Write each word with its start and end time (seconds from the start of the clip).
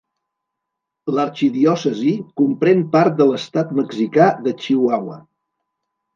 L'arxidiòcesi 1.17 2.13
comprèn 2.41 2.81
part 2.97 3.21
de 3.21 3.29
l'estat 3.33 3.75
mexicà 3.83 4.27
de 4.49 4.57
Chihuahua. 4.65 5.21